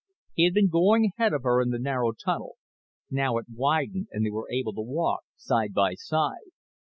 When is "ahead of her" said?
1.05-1.61